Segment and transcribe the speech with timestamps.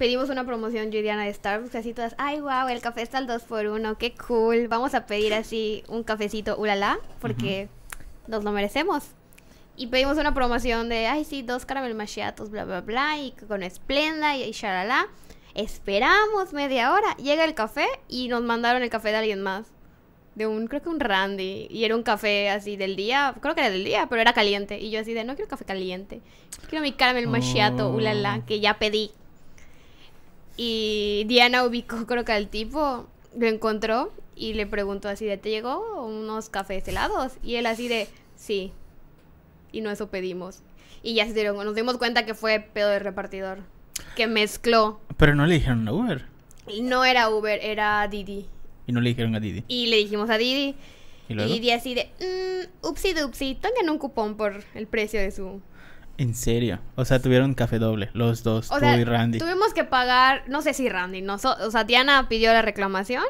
[0.00, 3.18] pedimos una promoción yo y Diana de Starbucks, así todas, ay, wow, el café está
[3.18, 4.66] al 2 por 1 qué cool.
[4.66, 7.68] Vamos a pedir así un cafecito ulala, porque
[8.26, 9.08] nos lo merecemos.
[9.76, 13.62] Y pedimos una promoción de, ay, sí, dos caramel machiatos, bla, bla, bla, y con
[13.62, 15.06] esplenda y, y shalala.
[15.54, 19.66] Esperamos media hora, llega el café y nos mandaron el café de alguien más.
[20.34, 21.66] De un, creo que un Randy.
[21.68, 24.78] Y era un café así del día, creo que era del día, pero era caliente.
[24.80, 26.22] Y yo así de, no quiero café caliente.
[26.70, 27.96] Quiero mi caramel macchiato, Oh.
[27.96, 29.10] ulala, que ya pedí.
[30.62, 35.48] Y Diana ubicó, creo que al tipo, lo encontró y le preguntó así de, ¿te
[35.48, 37.32] llegó unos cafés helados?
[37.42, 38.70] Y él así de, sí.
[39.72, 40.58] Y no eso pedimos.
[41.02, 43.60] Y ya se dieron, nos dimos cuenta que fue pedo de repartidor.
[44.16, 45.00] Que mezcló.
[45.16, 46.26] Pero no le dijeron a Uber.
[46.68, 48.44] Y no era Uber, era Didi.
[48.86, 49.64] Y no le dijeron a Didi.
[49.66, 50.74] Y le dijimos a Didi.
[51.30, 51.36] ¿Y?
[51.36, 55.62] Didi así de, mmm, upsi dupsi, tengan un cupón por el precio de su...
[56.20, 56.78] En serio.
[56.96, 58.10] O sea, tuvieron café doble.
[58.12, 59.38] Los dos, O tú sea, y Randy.
[59.38, 63.24] tuvimos que pagar, no sé si Randy, no, so- o sea, Diana pidió la reclamación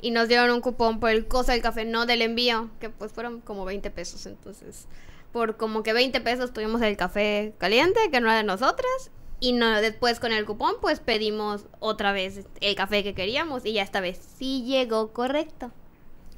[0.00, 3.10] y nos dieron un cupón por el costo del café, no del envío, que pues
[3.10, 4.86] fueron como 20 pesos, entonces
[5.32, 9.10] por como que 20 pesos tuvimos el café caliente, que no era de nosotras,
[9.40, 13.72] y no, después con el cupón pues pedimos otra vez el café que queríamos y
[13.72, 15.72] ya esta vez sí llegó correcto.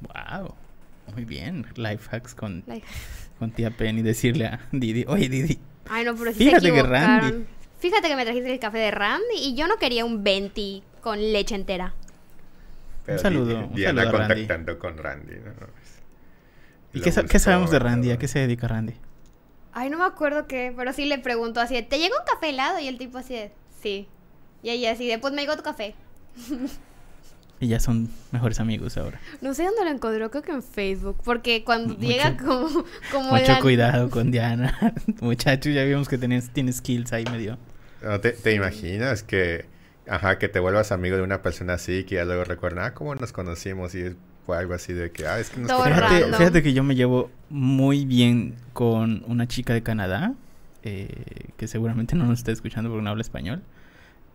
[0.01, 0.55] Wow.
[1.13, 1.67] Muy bien.
[1.75, 2.63] Life hacks con,
[3.37, 4.01] con tía Penny.
[4.01, 5.59] Decirle a Didi, oye Didi.
[5.93, 6.83] Ay, no, pero sí Fíjate se que.
[6.83, 7.45] Randy-
[7.79, 11.19] Fíjate que me trajiste el café de Randy y yo no quería un 20 con
[11.19, 11.93] leche entera.
[13.05, 14.41] Pero Un saludo, Di- un Diana saludo a Randy.
[14.41, 15.33] contactando con Randy.
[15.35, 15.51] ¿no?
[16.93, 18.11] ¿Y Lo qué, sa- qué buscó, sabemos de Randy?
[18.11, 18.93] ¿A qué se dedica Randy?
[19.73, 22.49] Ay, no me acuerdo qué, pero sí le preguntó así de, ¿te llegó un café
[22.49, 22.79] helado?
[22.79, 24.07] Y el tipo así de, sí.
[24.63, 25.95] Y ella así de, pues me llegó tu café.
[27.61, 29.19] Y ya son mejores amigos ahora.
[29.39, 32.67] No sé dónde lo encontró, creo que en Facebook, porque cuando Mucho- llega como,
[33.11, 34.77] como Mucho la- cuidado con Diana.
[35.21, 37.57] Muchacho, ya vimos que tienes, tienes skills ahí medio.
[38.03, 39.65] ¿No te, te imaginas que,
[40.09, 43.13] ajá, que te vuelvas amigo de una persona así que ya luego recuerda, ah, cómo
[43.13, 44.15] nos conocimos y
[44.47, 46.07] fue algo así de que, ah, es que nos Todo conocemos.
[46.09, 46.37] Fíjate, random.
[46.39, 50.33] fíjate que yo me llevo muy bien con una chica de Canadá,
[50.81, 51.09] eh,
[51.57, 53.61] que seguramente no nos está escuchando porque no habla español,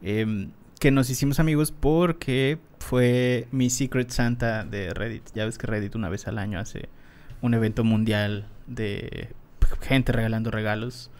[0.00, 5.24] em, que nos hicimos amigos porque fue mi Secret Santa de Reddit.
[5.34, 6.88] Ya ves que Reddit una vez al año hace
[7.42, 9.30] un evento mundial de
[9.82, 11.10] gente regalando regalos,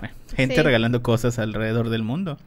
[0.00, 0.62] bueno, gente Sí.
[0.62, 2.38] regalando cosas alrededor del mundo.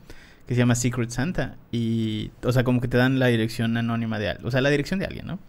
[0.45, 1.55] Que se llama Secret Santa.
[1.71, 4.47] Y, o sea, como que te dan la dirección anónima de alguien.
[4.47, 5.39] O sea, la dirección de alguien, ¿no?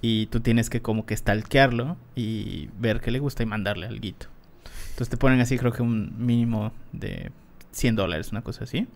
[0.00, 3.96] y tú tienes que como que stalkearlo y ver qué le gusta y mandarle algo.
[4.00, 7.32] Entonces te ponen así creo que un mínimo de
[7.72, 8.86] 100 dólares, una cosa así.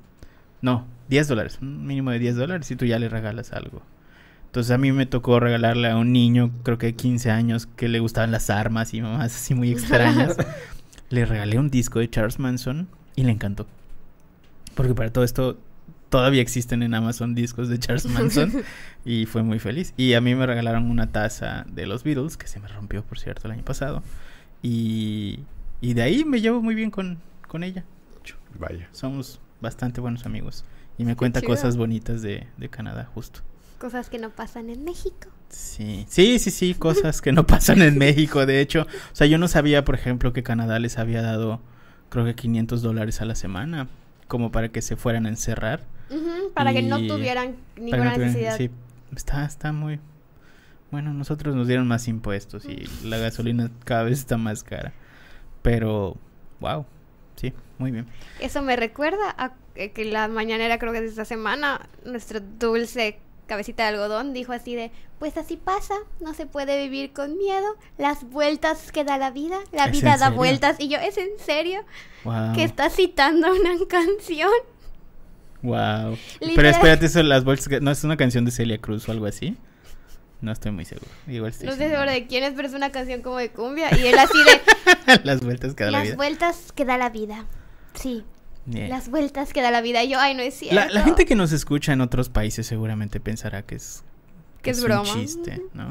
[0.63, 3.83] No, 10 dólares, un mínimo de 10 dólares y tú ya le regalas algo.
[4.47, 7.89] Entonces a mí me tocó regalarle a un niño, creo que de 15 años, que
[7.89, 10.37] le gustaban las armas y mamás así muy extrañas.
[11.11, 13.67] le regalé un disco de Charles Manson y le encantó.
[14.75, 15.59] Porque para todo esto
[16.09, 18.53] todavía existen en Amazon discos de Charles Manson
[19.05, 19.93] y fue muy feliz.
[19.97, 23.19] Y a mí me regalaron una taza de los Beatles, que se me rompió, por
[23.19, 24.03] cierto, el año pasado.
[24.63, 25.41] Y,
[25.81, 27.19] y de ahí me llevo muy bien con,
[27.49, 27.85] con ella.
[28.59, 28.89] Vaya.
[28.93, 30.65] Somos bastante buenos amigos.
[30.99, 31.51] Y me cuenta chido.
[31.53, 33.41] cosas bonitas de, de Canadá, justo.
[33.79, 35.29] Cosas que no pasan en México.
[35.49, 38.83] Sí, sí, sí, sí, cosas que no pasan en México, de hecho.
[38.83, 41.61] O sea, yo no sabía, por ejemplo, que Canadá les había dado,
[42.11, 43.89] creo que 500 dólares a la semana,
[44.29, 45.85] como para que se fueran a encerrar.
[46.55, 48.57] Para que no tuvieran ninguna no tuvieran- necesidad.
[48.59, 48.71] Sí,
[49.17, 49.99] está, está muy...
[50.91, 54.93] Bueno, nosotros nos dieron más impuestos y la gasolina cada vez está más cara.
[55.63, 56.17] Pero,
[56.61, 56.85] wow,
[57.83, 58.07] muy bien.
[58.41, 63.19] Eso me recuerda a eh, que la mañanera, creo que de esta semana, nuestro dulce
[63.47, 67.67] cabecita de algodón dijo así de, pues así pasa, no se puede vivir con miedo,
[67.99, 70.37] las vueltas que da la vida, la ¿Es vida da serio?
[70.37, 70.77] vueltas.
[70.79, 71.85] Y yo, ¿es en serio?
[72.25, 72.55] Wow.
[72.55, 74.51] Que está citando una canción.
[75.63, 76.17] Wow.
[76.57, 79.57] Pero espérate, eso, las que- ¿no es una canción de Celia Cruz o algo así?
[80.41, 81.07] No estoy muy seguro.
[81.29, 83.97] Igual estoy No diciendo- seguro de quién es, pero es una canción como de cumbia.
[83.97, 86.17] Y él así de, las vueltas que da la las vida.
[86.17, 87.45] vueltas que da la vida.
[87.95, 88.25] Sí,
[88.67, 90.03] las vueltas que da la vida.
[90.05, 90.75] Y yo, ay, no es cierto.
[90.77, 94.05] La, la gente que nos escucha en otros países seguramente pensará que es,
[94.63, 95.03] Que es un broma.
[95.13, 95.89] chiste, ¿no?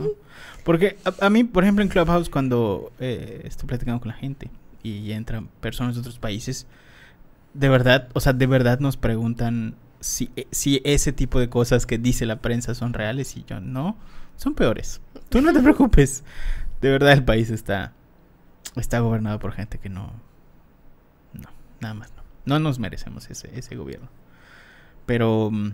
[0.63, 4.49] Porque a, a mí, por ejemplo, en Clubhouse, cuando eh, estoy platicando con la gente
[4.83, 6.65] y entran personas de otros países,
[7.53, 11.85] de verdad, o sea, de verdad nos preguntan si, eh, si ese tipo de cosas
[11.85, 13.97] que dice la prensa son reales y yo no,
[14.37, 15.01] son peores.
[15.29, 16.23] Tú no te preocupes.
[16.79, 17.93] De verdad el país está
[18.77, 20.13] está gobernado por gente que no,
[21.81, 22.21] nada más no.
[22.43, 24.09] No nos merecemos ese ese gobierno.
[25.05, 25.71] Pero mm,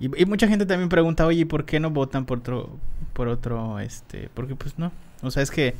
[0.00, 2.78] y, mucha gente también pregunta, "Oye, ¿y ¿por qué no votan por otro
[3.12, 5.74] por otro este, porque pues no, o sea, es que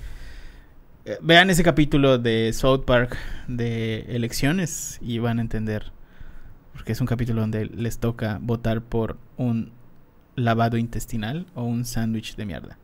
[1.04, 3.16] eh, vean ese capítulo de South Park
[3.46, 5.92] de elecciones y van a entender
[6.78, 9.72] porque es un capítulo donde les toca votar por un
[10.36, 12.78] lavado intestinal o un sándwich de mierda.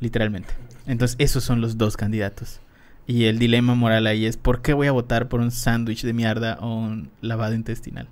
[0.00, 0.52] Literalmente.
[0.86, 2.60] Entonces, esos son los dos candidatos.
[3.06, 6.12] Y el dilema moral ahí es, ¿por qué voy a votar por un sándwich de
[6.12, 8.08] mierda o un lavado intestinal?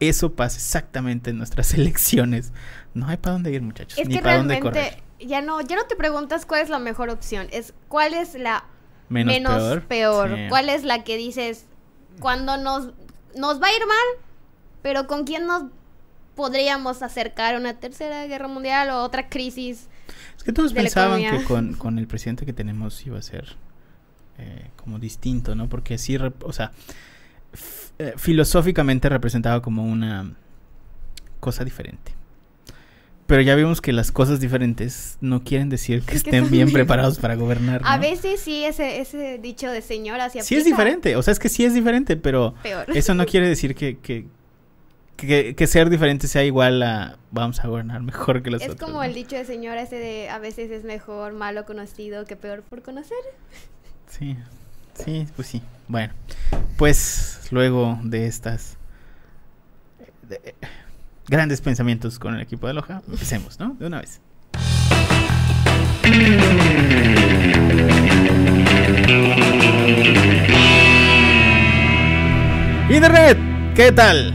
[0.00, 2.52] Eso pasa exactamente en nuestras elecciones.
[2.94, 3.98] No hay para dónde ir, muchachos.
[3.98, 5.02] Es ni para dónde correr.
[5.20, 8.64] ya no, ya no te preguntas cuál es la mejor opción, es cuál es la
[9.08, 9.82] Menos, menos, peor.
[9.82, 10.34] peor.
[10.36, 10.46] Sí.
[10.48, 11.66] ¿Cuál es la que dices
[12.18, 12.90] cuando nos,
[13.36, 14.24] nos va a ir mal,
[14.82, 15.64] pero con quién nos
[16.34, 19.88] podríamos acercar a una tercera guerra mundial o otra crisis?
[20.36, 23.56] Es que todos pensaban que con, con el presidente que tenemos iba a ser
[24.38, 25.68] eh, como distinto, ¿no?
[25.68, 26.72] Porque rep- o sea,
[27.98, 30.32] eh, filosóficamente representaba como una
[31.40, 32.12] cosa diferente.
[33.26, 36.70] Pero ya vimos que las cosas diferentes no quieren decir que Es que estén bien
[36.72, 37.80] preparados para gobernar.
[37.84, 41.38] A veces sí, ese, ese dicho de señora se Sí es diferente, o sea, es
[41.38, 42.86] que sí es diferente, pero Peor.
[42.94, 44.26] eso no quiere decir que, que,
[45.16, 48.80] que, que ser diferente sea igual a vamos a gobernar mejor que los Es otros.
[48.80, 49.04] como ¿no?
[49.04, 52.82] el dicho de señora ese de a veces es mejor malo conocido que peor por
[52.82, 53.16] conocer.
[54.18, 54.36] Sí,
[54.94, 55.62] sí, pues sí.
[55.88, 56.12] Bueno,
[56.76, 58.76] pues luego de estas
[60.00, 60.54] eh, de-
[61.28, 63.74] grandes pensamientos con el equipo de Loja, empecemos, ¿no?
[63.78, 64.20] De una vez.
[72.90, 73.38] Internet,
[73.74, 74.32] ¿qué tal?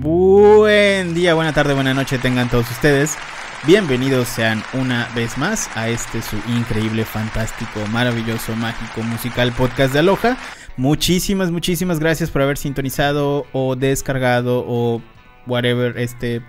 [0.00, 3.16] Buen día, buena tarde, buena noche tengan todos ustedes.
[3.64, 10.00] Bienvenidos sean una vez más a este su increíble, fantástico, maravilloso, mágico, musical podcast de
[10.00, 10.36] Aloha.
[10.76, 15.00] Muchísimas, muchísimas gracias por haber sintonizado o descargado o
[15.46, 16.42] whatever este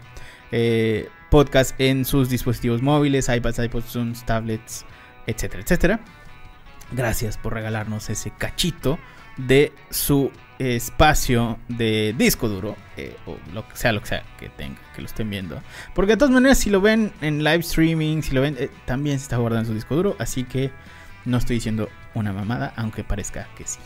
[0.51, 4.83] eh, podcast en sus dispositivos móviles, iPads, iPods, Zooms, tablets,
[5.27, 5.99] etcétera, etcétera.
[6.93, 8.97] Gracias por regalarnos ese cachito
[9.37, 14.49] de su espacio de disco duro eh, o lo que sea lo que sea que
[14.49, 15.61] tenga que lo estén viendo.
[15.93, 19.19] Porque de todas maneras si lo ven en live streaming si lo ven eh, también
[19.19, 20.71] se está guardando su disco duro así que
[21.25, 23.79] no estoy diciendo una mamada aunque parezca que sí.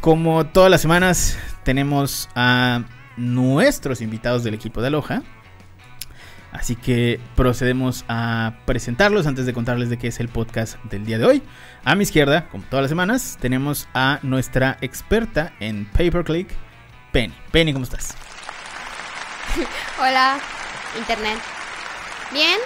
[0.00, 2.82] Como todas las semanas tenemos a
[3.16, 5.22] nuestros invitados del equipo de Aloha
[6.52, 11.18] Así que procedemos a presentarlos antes de contarles de qué es el podcast del día
[11.18, 11.42] de hoy.
[11.82, 16.48] A mi izquierda, como todas las semanas, tenemos a nuestra experta en pay per click,
[17.10, 17.34] Penny.
[17.50, 18.14] Penny, ¿cómo estás?
[19.98, 20.38] Hola,
[20.98, 21.38] internet.
[22.32, 22.58] Bien,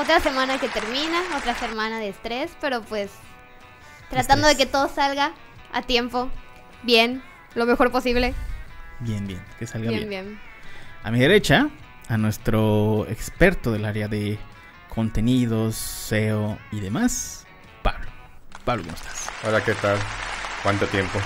[0.00, 3.10] otra semana que termina, otra semana de estrés, pero pues
[4.10, 5.32] tratando de que todo salga
[5.72, 6.30] a tiempo,
[6.82, 7.22] bien,
[7.54, 8.34] lo mejor posible.
[9.00, 10.26] Bien, bien, que salga Bien, bien.
[10.26, 10.40] bien.
[11.04, 11.68] A mi derecha,
[12.08, 14.38] a nuestro experto del área de
[14.88, 17.46] contenidos, SEO y demás,
[17.82, 18.06] Pablo.
[18.64, 19.30] Pablo, ¿cómo estás?
[19.44, 19.98] Hola, ¿qué tal?
[20.62, 21.18] ¿Cuánto tiempo?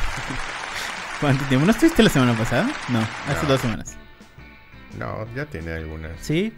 [1.20, 1.64] ¿Cuánto tiempo?
[1.66, 2.68] ¿No estuviste la semana pasada?
[2.88, 3.48] No, hace No.
[3.48, 3.96] dos semanas.
[4.98, 6.12] No, ya tiene algunas.
[6.20, 6.52] Sí.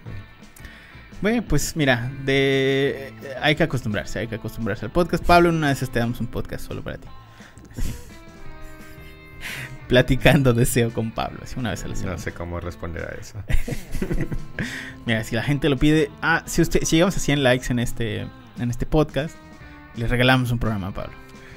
[1.20, 5.24] Bueno, pues mira, de hay que acostumbrarse, hay que acostumbrarse al podcast.
[5.24, 7.08] Pablo, una esas te damos un podcast solo para ti.
[7.78, 7.94] Así.
[9.88, 12.16] Platicando deseo con Pablo, así una vez a la semana.
[12.16, 13.42] No sé cómo responder a eso.
[15.06, 17.78] Mira, si la gente lo pide, ah, si usted si llegamos a 100 likes en
[17.78, 18.26] este
[18.58, 19.36] en este podcast,
[19.96, 21.14] le regalamos un programa a Pablo.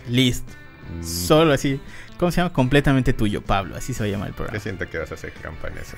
[0.09, 0.53] Listo.
[0.99, 1.79] Mm, Solo así,
[2.17, 2.53] ¿cómo se llama?
[2.53, 4.57] Completamente tuyo, Pablo, así se va a llamar el programa.
[4.57, 5.97] Yo siento que vas a hacer campaña eso.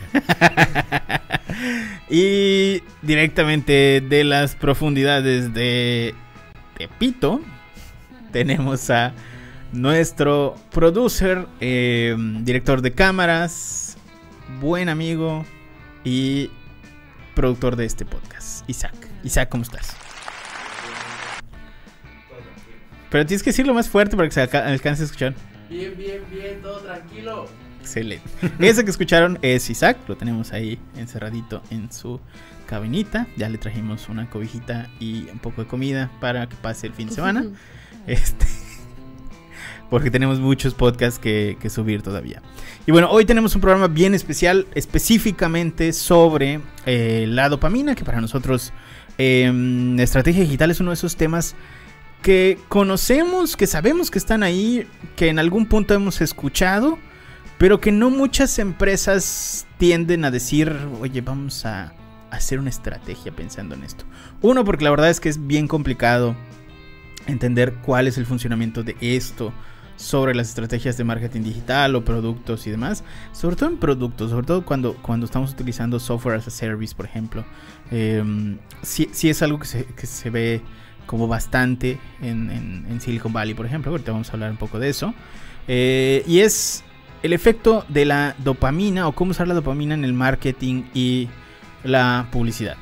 [2.09, 6.15] y directamente de las profundidades de
[6.77, 7.41] Tepito,
[8.31, 9.13] tenemos a
[9.71, 13.97] nuestro producer, eh, director de cámaras,
[14.59, 15.45] buen amigo
[16.03, 16.49] y
[17.35, 18.95] productor de este podcast, Isaac.
[19.23, 19.95] Isaac, ¿cómo estás?
[23.09, 25.33] Pero tienes que decirlo más fuerte para que se alca- alcance a escuchar.
[25.69, 27.47] Bien, bien, bien, todo tranquilo.
[27.81, 28.27] Excelente.
[28.59, 32.19] Ese que escucharon es Isaac, lo tenemos ahí encerradito en su
[32.67, 33.25] cabinita.
[33.35, 37.07] Ya le trajimos una cobijita y un poco de comida para que pase el fin
[37.09, 37.45] de semana.
[38.05, 38.45] Este,
[39.89, 42.41] porque tenemos muchos podcasts que, subir todavía.
[42.85, 48.21] Y bueno, hoy tenemos un programa bien especial, específicamente sobre eh, la dopamina, que para
[48.21, 48.73] nosotros
[49.17, 51.53] la estrategia digital es uno de esos temas
[52.21, 56.97] que conocemos, que sabemos que están ahí, que en algún punto hemos escuchado,
[57.57, 61.93] pero que no muchas empresas tienden a decir, oye, vamos a
[62.31, 64.05] hacer una estrategia pensando en esto.
[64.41, 66.35] Uno, porque la verdad es que es bien complicado
[67.27, 69.53] entender cuál es el funcionamiento de esto
[69.99, 73.03] sobre las estrategias de marketing digital o productos y demás.
[73.33, 77.05] Sobre todo en productos, sobre todo cuando, cuando estamos utilizando software as a service, por
[77.05, 77.43] ejemplo.
[77.91, 78.23] Eh,
[78.81, 80.61] sí, sí es algo que se, que se ve
[81.05, 82.49] como bastante en,
[82.89, 83.91] en- Silicon Valley, por ejemplo.
[83.91, 85.13] Ahorita vamos a hablar un poco de eso.
[85.67, 86.83] Eh, y es
[87.21, 91.27] el efecto de la dopamina o cómo usar la dopamina en el marketing y
[91.83, 92.77] la publicidad.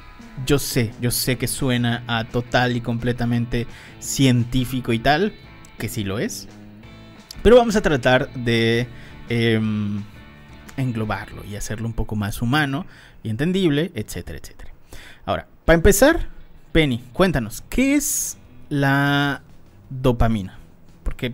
[0.46, 3.66] Yo sé, yo sé que suena a total y completamente
[4.00, 5.34] científico y tal,
[5.80, 6.48] que sí lo es.
[7.44, 8.88] Pero vamos a tratar de
[9.30, 10.04] em,
[10.76, 12.86] englobarlo y hacerlo un poco más humano
[13.24, 14.72] y entendible, etcétera, etcétera.
[15.26, 16.28] Ahora, para empezar,
[16.72, 18.38] Penny, cuéntanos, ¿qué es
[18.70, 19.42] la
[19.90, 20.58] dopamina?
[21.04, 21.34] Porque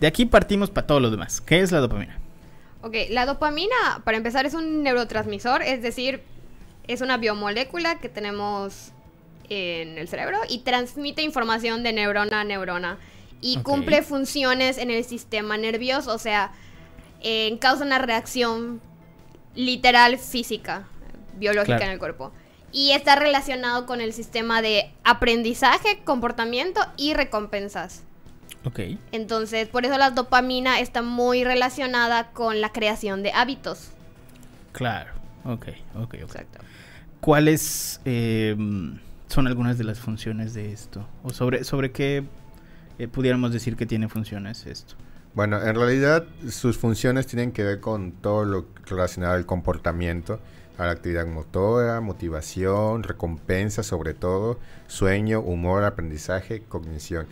[0.00, 1.40] de aquí partimos para todo lo demás.
[1.40, 2.18] ¿Qué es la dopamina?
[2.82, 6.22] Ok, la dopamina, para empezar, es un neurotransmisor, es decir,
[6.88, 8.92] es una biomolécula que tenemos
[9.48, 12.98] en el cerebro y transmite información de neurona a neurona
[13.42, 16.52] y cumple funciones en el sistema nervioso, o sea,
[17.20, 18.80] eh, causa una reacción
[19.54, 20.86] literal física,
[21.38, 21.84] biológica Claro.
[21.86, 22.32] en el cuerpo.
[22.70, 28.02] Y está relacionado con el sistema de aprendizaje, comportamiento y recompensas.
[28.64, 28.80] Ok.
[29.10, 33.90] Entonces, por eso la dopamina está muy relacionada con la creación de hábitos.
[34.72, 35.10] Claro.
[35.44, 36.14] Ok, ok, ok.
[36.14, 36.60] Exacto.
[37.20, 38.56] ¿Cuáles eh,
[39.28, 41.06] son algunas de las funciones de esto?
[41.24, 42.24] ¿O sobre, sobre qué
[42.98, 44.94] eh, pudiéramos decir que tiene funciones esto?
[45.34, 50.40] Bueno, en realidad sus funciones tienen que ver con todo lo relacionado al comportamiento,
[50.78, 54.58] a la actividad motora, motivación, recompensa sobre todo,
[54.88, 57.26] sueño, humor, aprendizaje, cognición.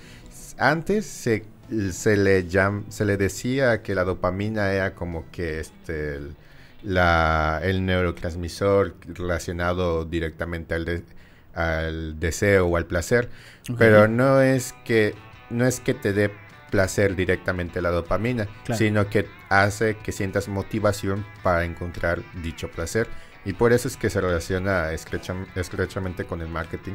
[0.56, 1.44] Antes se,
[1.92, 6.36] se, le, llam- se le decía que la dopamina era como que este, el,
[6.82, 11.02] la- el neurotransmisor relacionado directamente al, de-
[11.54, 13.28] al deseo o al placer,
[13.78, 15.14] pero no es que
[15.50, 16.30] no es que te dé
[16.70, 18.78] placer directamente la dopamina, Claro.
[18.78, 23.08] sino que hace que sientas motivación para encontrar dicho placer.
[23.44, 26.92] Y por eso es que se relaciona estrecha- estrechamente con el marketing,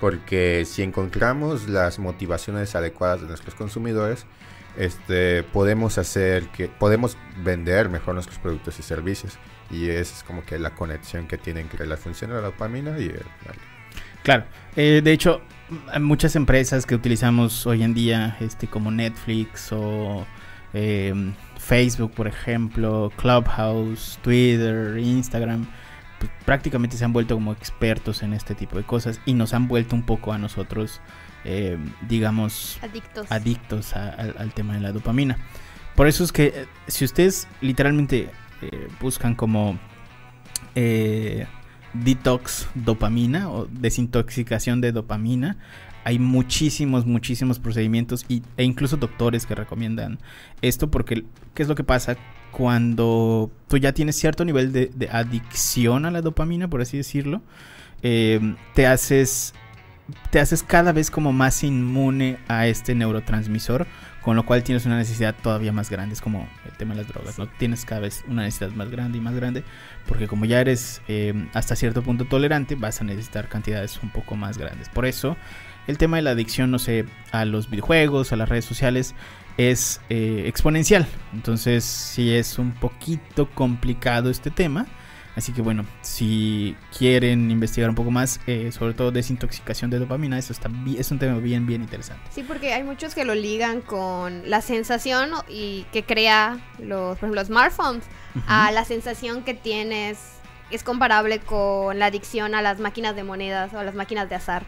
[0.00, 4.26] porque si encontramos las motivaciones adecuadas de nuestros consumidores,
[4.76, 9.38] este, podemos hacer que podemos vender mejor nuestros productos y servicios.
[9.70, 12.98] Y esa es como que la conexión que tiene entre la función de la dopamina
[12.98, 13.22] y el.
[14.22, 14.44] Claro.
[14.76, 15.42] Eh, de hecho,
[16.00, 20.26] muchas empresas que utilizamos hoy en día, este, como Netflix o
[20.74, 21.14] eh,
[21.58, 25.66] Facebook, por ejemplo, Clubhouse, Twitter, Instagram,
[26.18, 29.68] pues, prácticamente se han vuelto como expertos en este tipo de cosas y nos han
[29.68, 31.00] vuelto un poco a nosotros,
[31.44, 31.76] eh,
[32.08, 33.30] digamos, Adictos.
[33.30, 35.38] adictos a- al tema de la dopamina.
[35.96, 38.30] Por eso es que eh, si ustedes literalmente
[38.62, 39.78] eh, buscan como
[40.74, 41.46] eh,
[41.94, 45.56] detox dopamina o desintoxicación de dopamina,
[46.04, 50.18] hay muchísimos, muchísimos procedimientos y, e incluso doctores que recomiendan
[50.60, 52.16] esto porque ¿qué es lo que pasa?
[52.50, 57.40] Cuando tú ya tienes cierto nivel de, adicción a la dopamina, por así decirlo,
[58.02, 59.54] eh, te haces
[60.30, 63.86] te haces cada vez como más inmune a este neurotransmisor,
[64.22, 66.14] con lo cual tienes una necesidad todavía más grande.
[66.14, 67.46] Es como el tema de las drogas, ¿no?
[67.48, 69.64] Tienes cada vez una necesidad más grande y más grande,
[70.06, 74.36] porque como ya eres eh, hasta cierto punto tolerante, vas a necesitar cantidades un poco
[74.36, 74.88] más grandes.
[74.88, 75.36] Por eso,
[75.86, 79.14] el tema de la adicción, no sé, a los videojuegos, a las redes sociales,
[79.56, 81.06] es eh, exponencial.
[81.32, 84.86] Entonces, sí es un poquito complicado este tema.
[85.34, 90.38] Así que bueno, si quieren investigar un poco más, eh, sobre todo desintoxicación de dopamina,
[90.38, 92.22] eso está es un tema bien, bien interesante.
[92.30, 97.28] Sí, porque hay muchos que lo ligan con la sensación y que crea los, por
[97.28, 98.04] ejemplo, los smartphones,
[98.46, 100.18] a la sensación que tienes
[100.70, 104.34] es comparable con la adicción a las máquinas de monedas o a las máquinas de
[104.34, 104.64] azar.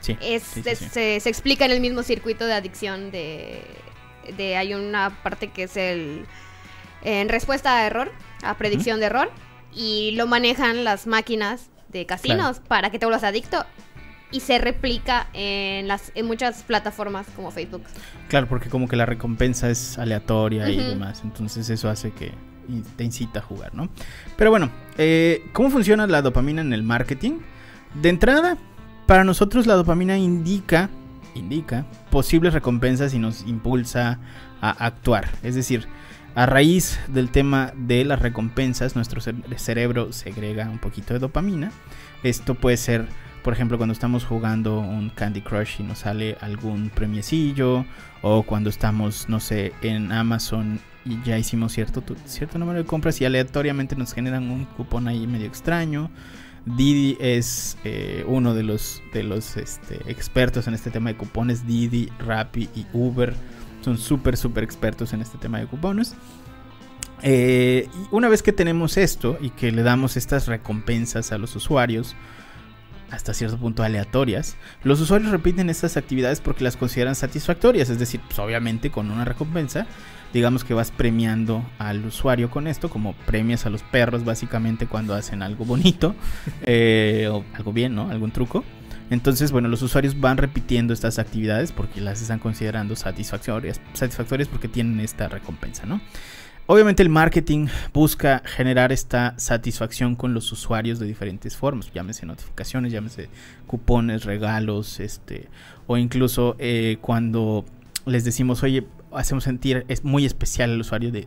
[0.00, 0.88] Sí, Es, sí, sí, es- sí.
[0.90, 3.62] Se, se explica en el mismo circuito de adicción de,
[4.36, 6.26] de hay una parte que es el
[7.02, 8.10] en respuesta a error,
[8.42, 9.30] a predicción de error
[9.74, 13.64] y lo manejan las máquinas de casinos para que te vuelvas adicto
[14.30, 17.82] y se replica en las en muchas plataformas como Facebook.
[18.28, 22.32] Claro, porque como que la recompensa es aleatoria y demás, entonces eso hace que
[22.96, 23.88] te incita a jugar, ¿no?
[24.36, 27.40] Pero bueno, eh, ¿cómo funciona la dopamina en el marketing?
[27.94, 28.56] De entrada,
[29.06, 30.90] para nosotros la dopamina indica,
[31.34, 34.18] indica posibles recompensas y nos impulsa
[34.60, 35.28] a actuar.
[35.42, 35.86] Es decir,
[36.34, 41.70] a raíz del tema de las recompensas, nuestro cere- cerebro segrega un poquito de dopamina.
[42.22, 43.06] Esto puede ser,
[43.42, 47.84] por ejemplo, cuando estamos jugando un Candy Crush y nos sale algún premiecillo,
[48.22, 53.20] o cuando estamos, no sé, en Amazon y ya hicimos cierto, cierto número de compras
[53.20, 56.10] y aleatoriamente nos generan un cupón ahí medio extraño.
[56.64, 61.66] Didi es eh, uno de los, de los este, expertos en este tema de cupones.
[61.66, 63.34] Didi, Rappi y Uber
[63.84, 66.14] son súper, súper expertos en este tema de cupones.
[67.22, 72.16] Eh, una vez que tenemos esto y que le damos estas recompensas a los usuarios,
[73.10, 78.20] hasta cierto punto aleatorias, los usuarios repiten estas actividades porque las consideran satisfactorias, es decir,
[78.26, 79.86] pues obviamente con una recompensa,
[80.32, 85.14] digamos que vas premiando al usuario con esto, como premias a los perros básicamente cuando
[85.14, 86.14] hacen algo bonito
[86.62, 88.10] eh, o algo bien, ¿no?
[88.10, 88.64] Algún truco.
[89.14, 94.68] Entonces, bueno, los usuarios van repitiendo estas actividades porque las están considerando satisfactorias, satisfactorias porque
[94.68, 96.00] tienen esta recompensa, ¿no?
[96.66, 102.90] Obviamente el marketing busca generar esta satisfacción con los usuarios de diferentes formas, llámese notificaciones,
[102.90, 103.28] llámese
[103.66, 105.48] cupones, regalos, este,
[105.86, 107.66] o incluso eh, cuando
[108.06, 111.26] les decimos, oye, hacemos sentir es muy especial al usuario de,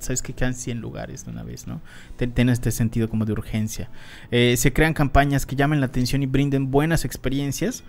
[0.00, 1.80] sabes que quedan 100 lugares de una vez, ¿no?
[2.16, 3.88] Tiene este sentido como de urgencia.
[4.30, 7.84] Eh, se crean campañas que llamen la atención y brinden buenas experiencias,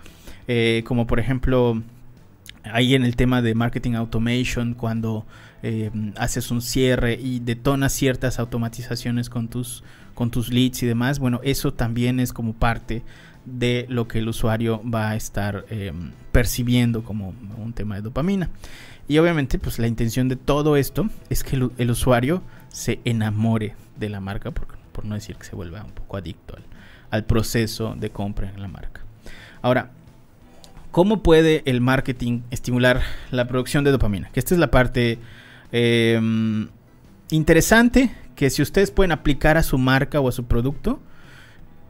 [0.48, 1.82] eh, como por ejemplo
[2.64, 5.26] ahí en el tema de marketing automation, cuando
[5.62, 9.82] eh, haces un cierre y detonas ciertas automatizaciones con tus,
[10.14, 13.02] con tus leads y demás, bueno, eso también es como parte
[13.46, 15.64] de lo que el usuario va a estar
[16.30, 18.50] percibiendo como un tema de dopamina.
[19.10, 24.08] Y obviamente, pues la intención de todo esto es que el, usuario se enamore de
[24.08, 26.56] la marca, por, por, no decir que se vuelva un poco adicto
[27.10, 29.00] al, proceso de compra en la marca.
[29.62, 29.90] Ahora,
[30.92, 33.02] ¿cómo puede el marketing estimular
[33.32, 34.30] la producción de dopamina?
[34.30, 35.18] Que esta es la parte
[35.72, 36.68] em,
[37.32, 41.00] interesante que si ustedes pueden aplicar a su marca o a su producto,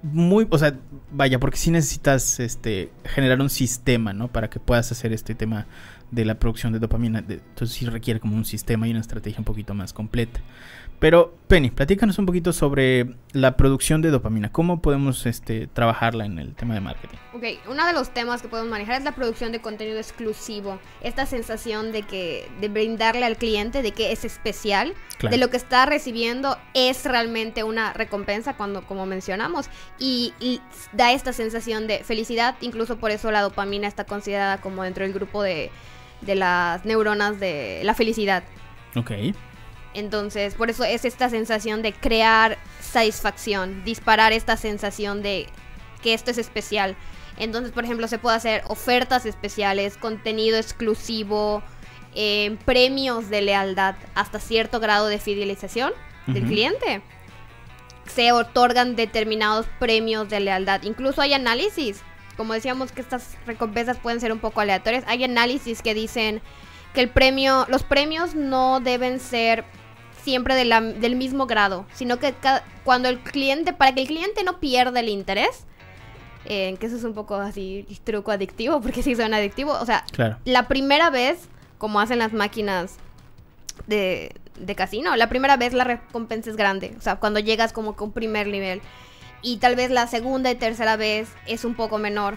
[0.02, 0.74] muy, o sea,
[1.12, 4.28] vaya, porque si necesitas este generar un sistema, ¿no?
[4.28, 5.66] Para que puedas hacer este tema
[6.10, 7.20] de la producción de dopamina.
[7.20, 10.40] entonces sí requiere como un sistema y una estrategia un poquito más completa.
[11.00, 14.52] Pero, Penny, platícanos un poquito sobre la producción de dopamina.
[14.52, 17.16] ¿Cómo podemos este, trabajarla en el tema de marketing?
[17.32, 20.78] Ok, uno de los temas que podemos manejar es la producción de contenido exclusivo.
[21.02, 25.56] Esta sensación de que, de brindarle al cliente de que es especial, de lo que
[25.56, 30.60] está recibiendo es realmente una recompensa, cuando, como mencionamos, y, y
[30.92, 32.56] da esta sensación de felicidad.
[32.60, 35.70] Incluso por eso la dopamina está considerada como dentro del grupo de,
[36.20, 38.42] de las neuronas de la felicidad.
[38.96, 39.10] Ok.
[39.94, 45.46] Entonces, por eso es esta sensación de crear satisfacción, disparar esta sensación de
[46.02, 46.96] que esto es especial.
[47.38, 51.62] Entonces, por ejemplo, se puede hacer ofertas especiales, contenido exclusivo,
[52.14, 55.92] eh, premios de lealtad hasta cierto grado de fidelización
[56.26, 57.02] del cliente.
[58.06, 60.82] Se otorgan determinados premios de lealtad.
[60.82, 62.02] Incluso hay análisis.
[62.40, 65.04] Como decíamos que estas recompensas pueden ser un poco aleatorias.
[65.06, 66.40] Hay análisis que dicen
[66.94, 69.66] que el premio, los premios no deben ser
[70.22, 72.34] siempre del mismo grado, sino que
[72.82, 75.66] cuando el cliente, para que el cliente no pierda el interés,
[76.46, 80.06] eh, que eso es un poco así truco adictivo, porque sí suena adictivo, o sea,
[80.46, 82.96] la primera vez, como hacen las máquinas
[83.86, 87.96] de, de casino, la primera vez la recompensa es grande, o sea, cuando llegas como
[87.96, 88.80] con primer nivel,
[89.42, 92.36] y tal vez la segunda y tercera vez es un poco menor.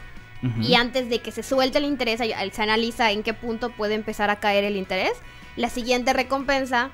[0.60, 4.30] Y antes de que se suelte el interés, se analiza en qué punto puede empezar
[4.30, 5.14] a caer el interés.
[5.56, 6.92] La siguiente recompensa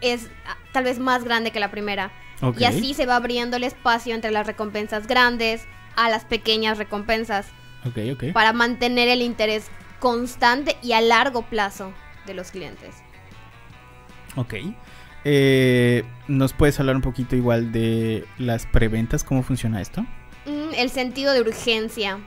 [0.00, 2.10] es ah, tal vez más grande que la primera.
[2.58, 7.46] Y así se va abriendo el espacio entre las recompensas grandes a las pequeñas recompensas.
[8.32, 9.68] Para mantener el interés
[10.00, 11.92] constante y a largo plazo
[12.26, 12.96] de los clientes.
[14.36, 14.54] Ok.
[15.24, 19.24] Eh, ¿Nos puedes hablar un poquito igual de las preventas?
[19.24, 20.02] ¿Cómo funciona esto?
[20.46, 22.18] Mm, el sentido de urgencia.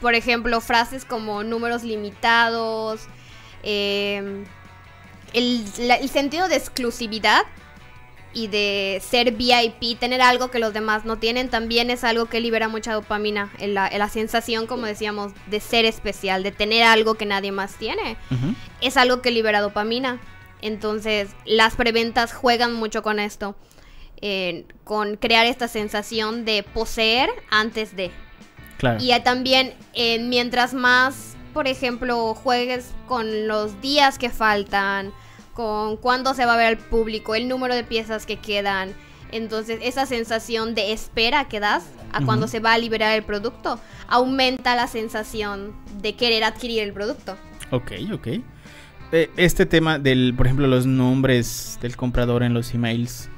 [0.00, 3.08] por ejemplo, frases como números limitados.
[3.64, 4.44] Eh,
[5.32, 7.42] el, sentido de exclusividad
[8.32, 12.40] y de ser VIP, tener algo que los demás no tienen, también es algo que
[12.40, 13.50] libera mucha dopamina.
[13.58, 18.16] La sensación, como decíamos, de ser especial, de tener algo que nadie más tiene,
[18.80, 20.18] es algo que libera dopamina.
[20.60, 23.56] Entonces, las preventas juegan mucho con esto,
[24.84, 28.10] con crear esta sensación de poseer antes de.
[29.00, 35.12] Y también, eh, mientras más por ejemplo, juegues con los días que faltan,
[35.54, 38.92] con cuándo se va a ver al público, el número de piezas que quedan.
[39.32, 43.80] Entonces, esa sensación de espera que das a cuando se va a liberar el producto
[44.06, 47.36] aumenta la sensación de querer adquirir el producto.
[47.72, 48.28] Ok, ok.
[49.12, 53.30] Eh, este tema del, por ejemplo, los nombres del comprador en los emails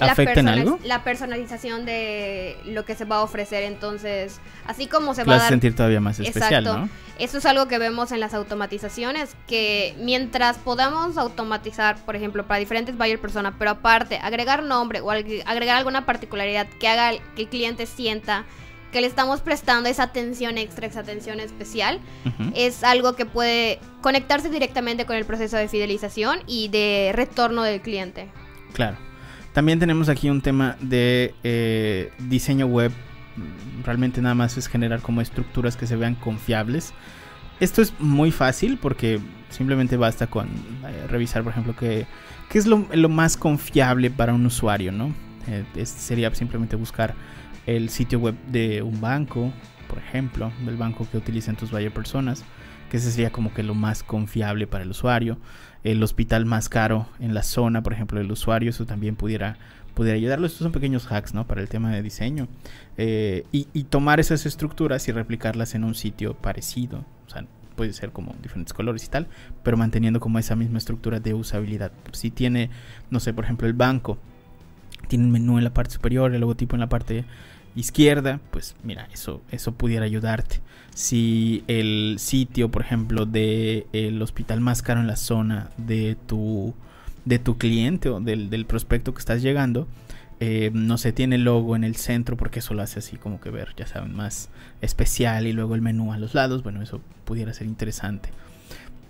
[0.00, 0.78] ¿Afecta algo?
[0.84, 5.38] La personalización de lo que se va a ofrecer, entonces, así como se va a
[5.38, 5.48] dar...
[5.48, 6.88] sentir todavía más especial, ¿no?
[7.18, 12.58] Eso es algo que vemos en las automatizaciones, que mientras podamos automatizar, por ejemplo, para
[12.60, 17.48] diferentes buyer persona, pero aparte, agregar nombre o agregar alguna particularidad que haga que el
[17.48, 18.44] cliente sienta
[18.94, 21.98] que le estamos prestando esa atención extra, esa atención especial,
[22.54, 27.80] es algo que puede conectarse directamente con el proceso de fidelización y de retorno del
[27.82, 28.28] cliente.
[28.72, 28.96] Claro.
[29.52, 32.92] También tenemos aquí un tema de eh, diseño web
[33.84, 36.92] Realmente nada más es generar como estructuras que se vean confiables.
[37.58, 39.18] Esto es muy fácil porque
[39.50, 42.06] simplemente basta con eh, revisar, por ejemplo, qué,
[42.48, 45.12] qué es lo, lo más confiable para un usuario, ¿no?
[45.48, 47.14] Eh, es- sería simplemente buscar
[47.66, 49.52] el sitio web de un banco,
[49.88, 52.44] por ejemplo, del banco que utilicen tus buyer personas,
[52.90, 55.38] que ese sería como que lo más confiable para el usuario.
[55.82, 59.58] El hospital más caro en la zona, por ejemplo, del usuario, eso también pudiera,
[59.94, 60.46] pudiera ayudarlo.
[60.46, 61.46] Estos son pequeños hacks, ¿no?
[61.46, 62.48] Para el tema de diseño.
[62.96, 67.04] Eh, y tomar esas estructuras y replicarlas en un sitio parecido.
[67.26, 69.26] O sea, puede ser como diferentes colores y tal,
[69.62, 71.92] pero manteniendo como esa misma estructura de usabilidad.
[72.12, 72.70] Si tiene,
[73.10, 74.18] no sé, por ejemplo, el banco,
[75.08, 77.24] tiene un menú en la parte superior, el logotipo en la parte
[77.76, 80.60] izquierda, pues mira, eso, eso pudiera ayudarte.
[80.94, 86.74] Si el sitio, por ejemplo, de el hospital más caro en la zona de tu,
[87.24, 89.88] de tu cliente o del, del prospecto que estás llegando,
[90.40, 93.50] eh, no sé, tiene logo en el centro porque eso lo hace así como que
[93.50, 97.52] ver, ya saben, más especial y luego el menú a los lados, bueno, eso pudiera
[97.54, 98.30] ser interesante.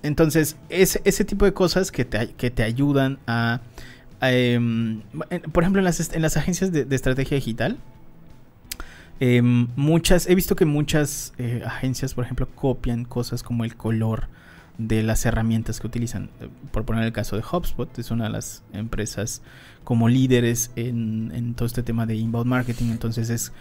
[0.02, 3.62] Entonces, ese, tipo de cosas que te, que te ayudan a...
[4.20, 5.00] em,
[5.52, 7.78] por ejemplo, en las, en las agencias de estrategia digital,
[9.20, 14.28] em, muchas, he visto que muchas eh, agencias, por ejemplo, copian cosas como el color
[14.78, 16.30] de las herramientas que utilizan.
[16.40, 19.42] Eh, Por poner el caso de HubSpot, es una de las empresas
[19.84, 23.52] como líderes en, todo este tema de inbound marketing, entonces es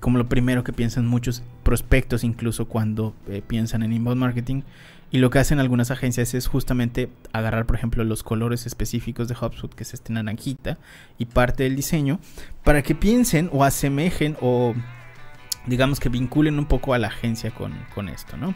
[0.00, 4.62] como lo primero que piensan muchos prospectos incluso cuando eh, piensan en inbound marketing
[5.10, 9.36] y lo que hacen algunas agencias es justamente agarrar por ejemplo los colores específicos de
[9.40, 10.78] HubSpot que es este naranjita
[11.18, 12.18] y parte del diseño
[12.64, 14.74] para que piensen o asemejen o
[15.66, 18.54] digamos que vinculen un poco a la agencia con, con esto, ¿no?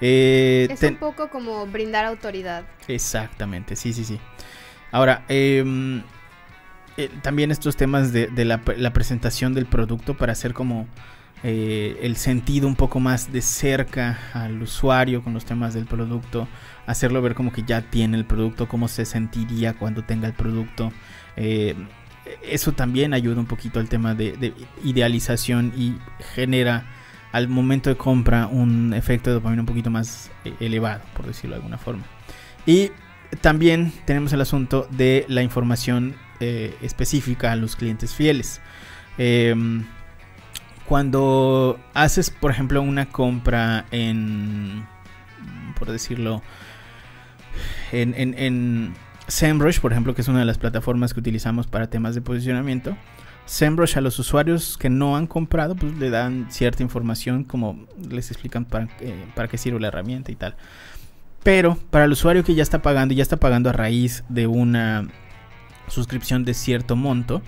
[0.00, 2.64] Eh, Es ten- un poco como brindar autoridad.
[2.86, 4.18] Exactamente, sí, sí, sí.
[4.92, 6.02] Ahora, em,
[6.96, 10.86] eh, también estos temas de, de la presentación del producto para hacer como
[11.44, 16.48] eh, el sentido un poco más de cerca al usuario con los temas del producto,
[16.86, 20.92] hacerlo ver como que ya tiene el producto, cómo se sentiría cuando tenga el producto.
[21.36, 21.74] eh,
[22.42, 24.52] eso también ayuda un poquito al tema de, de
[24.84, 25.96] idealización y
[26.34, 26.84] genera
[27.32, 31.56] al momento de compra un efecto de dopamina un poquito más eh, elevado, por decirlo
[31.56, 32.02] de alguna forma.
[32.66, 32.90] Y
[33.40, 38.60] también tenemos el asunto de la información específica a los clientes fieles.
[40.88, 44.86] Cuando haces, por ejemplo, una compra en,
[45.78, 46.42] por decirlo,
[47.92, 48.94] en, en, en
[49.26, 52.96] SEMrush, por ejemplo, que es una de las plataformas que utilizamos para temas de posicionamiento,
[53.44, 58.30] SEMrush a los usuarios que no han comprado, pues le dan cierta información, como les
[58.30, 60.56] explican para, eh, para qué sirve la herramienta y tal.
[61.42, 64.46] Pero para el usuario que ya está pagando, y ya está pagando a raíz de
[64.46, 65.06] una
[65.88, 67.42] suscripción de cierto monto,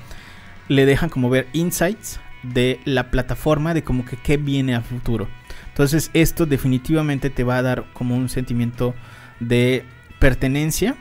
[0.68, 5.28] le dejan como ver insights de la plataforma de como que qué viene a futuro.
[5.68, 8.94] Entonces esto definitivamente te va a dar como un sentimiento
[9.40, 9.84] de
[10.18, 10.96] pertenencia,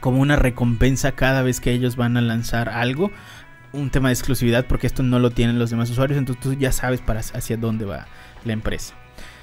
[0.00, 3.10] como una recompensa cada vez que ellos van a lanzar algo,
[3.72, 6.72] un tema de exclusividad porque esto no lo tienen los demás usuarios, entonces tú ya
[6.72, 8.06] sabes para hacia dónde va
[8.44, 8.94] la empresa.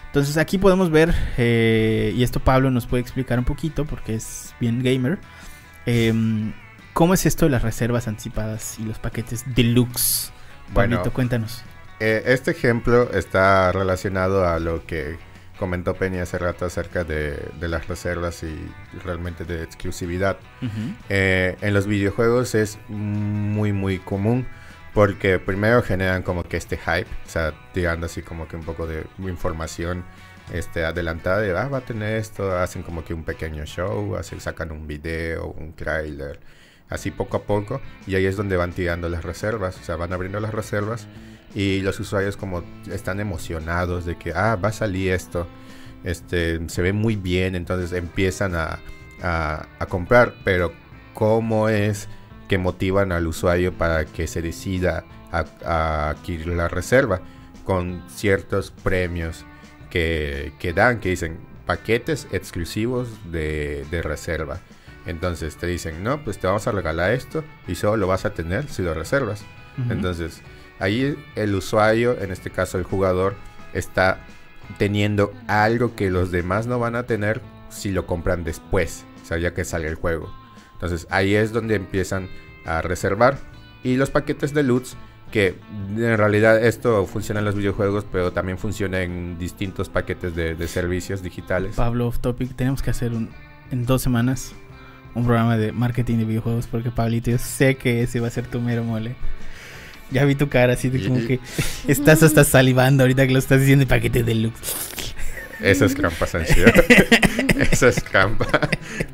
[0.07, 4.55] Entonces aquí podemos ver, eh, y esto Pablo nos puede explicar un poquito porque es
[4.59, 5.19] bien gamer,
[5.85, 6.53] em,
[6.93, 10.31] cómo es esto de las reservas anticipadas y los paquetes deluxe.
[10.73, 11.63] Bueno, Pablito, cuéntanos.
[11.99, 15.17] Eh, este ejemplo está relacionado a lo que
[15.57, 18.55] comentó Penny hace rato acerca de, de las reservas y
[19.03, 20.37] realmente de exclusividad.
[20.61, 20.93] Ujú.
[21.09, 24.45] Eh, en los videojuegos es muy muy común
[24.93, 28.87] porque primero generan como que este hype, o sea, tirando así como que un poco
[28.87, 30.03] de información
[30.51, 34.39] este, adelantada de, ah, va a tener esto, hacen como que un pequeño show, hacen,
[34.39, 36.39] sacan un video, un trailer,
[36.89, 40.13] así poco a poco, y ahí es donde van tirando las reservas, o sea, van
[40.13, 41.07] abriendo las reservas
[41.53, 45.47] y los usuarios como están emocionados de que, ah, va a salir esto,
[46.03, 48.79] este, se ve muy bien, entonces empiezan a,
[49.21, 50.71] a, comprar, pero
[51.13, 52.07] ¿cómo es
[52.47, 57.21] que motivan al usuario para que se decida a, a adquirir la reserva?
[57.63, 59.45] Con ciertos premios
[59.89, 64.61] que, que dan, que dicen paquetes exclusivos de, de reserva.
[65.07, 68.33] Entonces te dicen, no, pues te vamos a regalar esto y solo lo vas a
[68.33, 69.43] tener si lo reservas.
[69.89, 70.41] Entonces,
[70.79, 73.35] ahí el usuario, en este caso el jugador,
[73.73, 74.25] está
[74.77, 79.37] teniendo algo que los demás no van a tener si lo compran después, o sea,
[79.37, 80.33] ya que sale el juego.
[80.73, 82.27] Entonces, ahí es donde empiezan
[82.65, 83.37] a reservar.
[83.83, 84.97] Y los paquetes de loots,
[85.31, 85.55] que
[85.95, 90.67] en realidad esto funciona en los videojuegos, pero también funciona en distintos paquetes de, de
[90.67, 91.75] servicios digitales.
[91.75, 93.29] Pablo off topic, tenemos que hacer un,
[93.71, 94.53] en dos semanas
[95.17, 98.45] un programa de marketing de videojuegos porque Pablito, yo sé que ese va a ser
[98.47, 99.15] tu mero mole.
[100.11, 101.39] Ya vi tu cara así de como que
[101.87, 104.75] estás hasta salivando ahorita que lo estás diciendo paquete deluxe.
[105.59, 106.65] Eso es trampa, Sanchio.
[107.71, 108.47] Eso es trampa.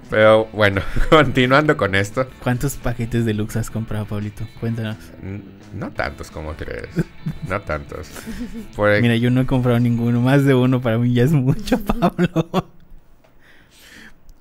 [0.09, 2.27] Pero bueno, continuando con esto.
[2.43, 4.45] ¿Cuántos paquetes deluxe has comprado, Pablito?
[4.59, 4.97] Cuéntanos.
[5.73, 6.89] No tantos como crees.
[7.47, 8.09] No tantos.
[8.75, 10.21] Por Mira, yo no he comprado ninguno.
[10.21, 12.69] Más de uno para mí ya es mucho, Pablo.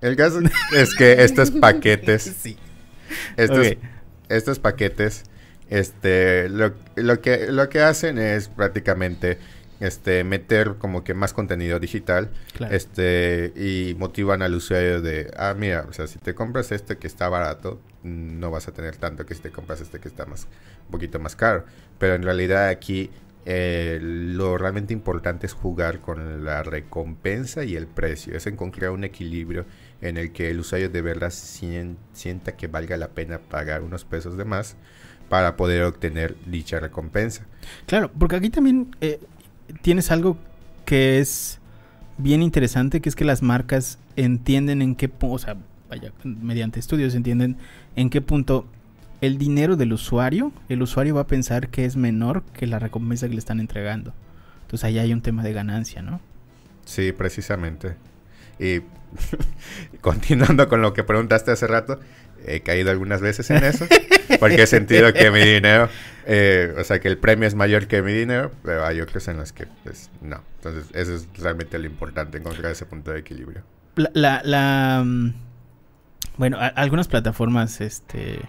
[0.03, 0.41] El caso
[0.77, 2.57] es que estos paquetes, Sí.
[4.29, 5.23] estos, paquetes,
[5.71, 9.39] este, lo, lo que, lo que hacen es prácticamente,
[9.81, 12.75] este, meter como que más contenido digital, Claro.
[12.75, 17.07] este, y motivan al usuario de, ah, mira, o sea, si te compras este que
[17.07, 20.47] está barato, no vas a tener tanto que si te compras este que está más,
[20.87, 21.65] un poquito más caro.
[21.99, 23.11] Pero en realidad aquí
[23.45, 28.37] eh, lo realmente importante es jugar con la recompensa y el precio.
[28.37, 29.65] Es encontrar un equilibrio
[30.03, 34.05] en el que el usuario de verdad sien- sienta que valga la pena pagar unos
[34.05, 34.77] pesos de más
[35.31, 37.47] para poder obtener dicha recompensa.
[37.87, 39.19] Claro, porque aquí también eh,
[39.81, 40.37] tienes algo
[40.85, 41.59] que es
[42.19, 45.57] bien interesante, que es que las marcas entienden en qué punto, o sea,
[45.89, 47.57] vaya, mediante estudios entienden
[47.97, 48.67] en qué punto
[49.23, 53.29] el dinero del usuario, el usuario va a pensar que es menor que la recompensa
[53.29, 54.13] que le están entregando.
[54.63, 56.21] Entonces ahí hay un tema de ganancia, ¿no?
[56.85, 57.95] Sí, precisamente.
[58.59, 58.81] Y
[60.01, 62.01] continuando con lo que preguntaste hace rato,
[62.47, 63.87] he caído algunas veces en eso,
[64.41, 65.89] porque he sentido que mi dinero,
[66.27, 69.37] eh, o sea, que el premio es mayor que mi dinero, pero hay otros en
[69.37, 70.43] los que, pues, no.
[70.57, 73.63] Entonces, eso es realmente lo importante, encontrar ese punto de equilibrio.
[73.97, 75.35] La, la, mm,
[76.39, 78.41] bueno, algunas plataformas este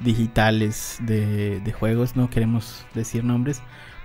[0.00, 3.60] digitales de juegos, no queremos decir nombres,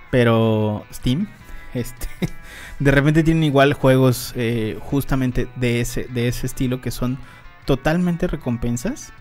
[0.10, 1.28] pero Steam,
[1.74, 2.08] este,
[2.80, 7.18] de repente tienen igual juegos eh, justamente de ese, de ese estilo que son
[7.66, 9.14] totalmente recompensas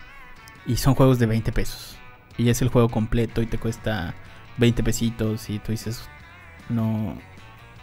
[0.67, 1.97] y son juegos de 20 pesos.
[2.39, 4.15] Y es el juego completo y te cuesta
[4.59, 6.03] 20 pesitos y tú dices,
[6.69, 7.19] no,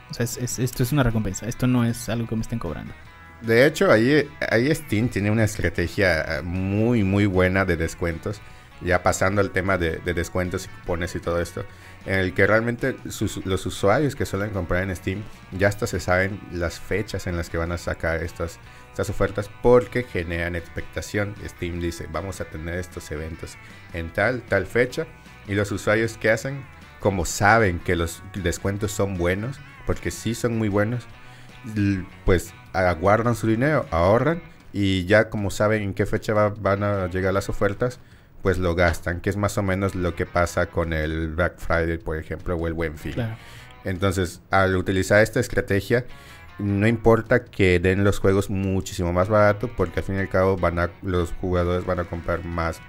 [0.09, 2.59] o sea, es- es- esto es una recompensa, esto no es algo que me estén
[2.59, 2.93] cobrando.
[3.41, 8.41] De hecho, ahí, ahí Steam tiene una estrategia eh, muy, muy buena de descuentos.
[8.81, 11.65] Ya pasando al tema de descuentos y cupones y todo esto.
[12.05, 15.99] En el que realmente sus- los usuarios que suelen comprar en Steam ya hasta se
[15.99, 18.57] saben las fechas en las que van a sacar estas,
[18.89, 21.35] estas ofertas porque generan expectación.
[21.45, 23.57] Steam dice, vamos a tener estos eventos
[23.93, 25.07] en tal, tal fecha.
[25.47, 26.63] Y los usuarios que hacen,
[26.99, 31.05] como saben que los descuentos son buenos, porque sí son muy buenos,
[32.25, 37.07] pues aguardan su dinero, ahorran y ya como saben en qué fecha va- van a
[37.07, 37.99] llegar las ofertas,
[38.41, 41.97] pues lo gastan, que es más o menos lo que pasa con el Black Friday,
[41.97, 43.13] por ejemplo, o el Buen Fin.
[43.13, 43.35] Claro.
[43.85, 46.05] Entonces, al utilizar esta estrategia,
[46.57, 50.57] no importa que den los juegos muchísimo más barato, porque al fin y al cabo
[50.57, 52.79] van a, los jugadores van a comprar más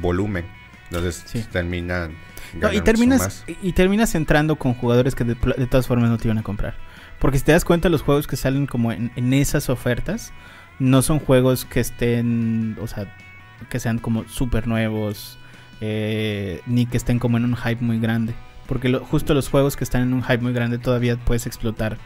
[0.00, 0.44] volumen.
[0.90, 1.44] Entonces Sí.
[1.50, 2.14] terminan
[2.52, 3.44] No, y terminas más.
[3.62, 6.74] y terminas entrando con jugadores que de, de todas formas no te iban a comprar.
[7.18, 10.32] Porque si te das cuenta los juegos que salen como en, en esas ofertas
[10.78, 13.16] no son juegos que estén, o sea,
[13.64, 15.38] que sean como súper nuevos
[15.80, 18.34] eh, ni que estén como en un hype muy grande.
[18.66, 21.98] Porque lo- justo los juegos que están en un hype muy grande todavía puedes explotar